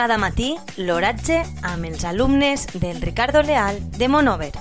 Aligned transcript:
Cada 0.00 0.16
matí 0.16 0.54
l'oratge 0.88 1.34
amb 1.70 1.84
els 1.84 2.06
alumnes 2.08 2.62
del 2.72 3.02
Ricardo 3.02 3.42
Leal 3.44 3.76
de 3.98 4.06
Monover. 4.08 4.54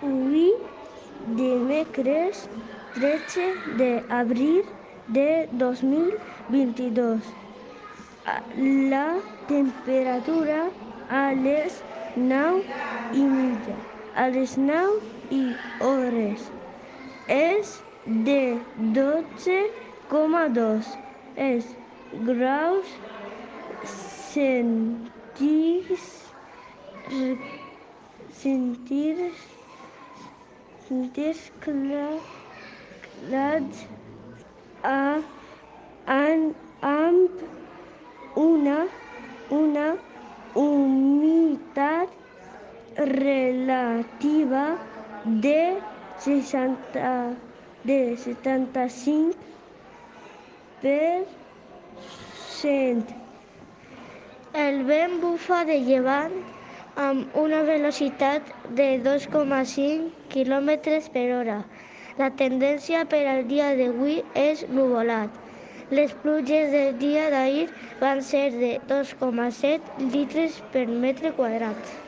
Avui, 0.00 0.46
dimecres 1.36 2.40
13 2.96 3.50
d'abril 3.82 4.64
de 5.18 5.28
2022. 5.60 7.28
La 8.94 9.06
temperatura 9.52 10.62
a 11.10 11.26
les 11.44 11.82
9 12.16 12.64
i 13.12 13.26
mitja, 13.36 13.76
a 14.16 14.30
les 14.32 14.56
9 14.56 15.36
i 15.42 15.44
hores, 15.90 16.48
de 18.08 18.58
12,2 18.78 20.84
es 21.36 21.76
graus 22.24 22.86
centígrados 24.32 25.08
centígrados 28.32 29.34
centígrados 30.88 32.22
a 34.82 35.20
an, 36.06 36.54
amb 36.80 37.30
una 38.36 38.86
una 39.50 39.96
humitat 40.54 42.08
relativa 42.96 44.78
de 45.24 45.78
60 46.18 47.47
de 47.84 48.16
75 48.16 49.36
per 50.82 51.24
cent. 52.58 53.04
El 54.66 54.82
vent 54.88 55.18
bufa 55.22 55.64
de 55.68 55.76
llevant 55.88 56.34
amb 57.06 57.36
una 57.42 57.62
velocitat 57.68 58.48
de 58.80 58.88
2,5 59.04 60.08
km 60.34 60.70
per 61.16 61.26
hora. 61.36 61.58
La 62.18 62.30
tendència 62.40 63.04
per 63.12 63.22
al 63.32 63.44
dia 63.52 63.68
d'avui 63.78 64.16
és 64.34 64.64
nuvolat. 64.80 65.30
Les 65.98 66.12
pluges 66.24 66.72
del 66.74 66.98
dia 67.04 67.30
d'ahir 67.30 67.68
van 68.02 68.24
ser 68.32 68.48
de 68.56 68.74
2,7 68.90 70.10
litres 70.16 70.58
per 70.74 70.86
metre 71.06 71.32
quadrat. 71.38 72.07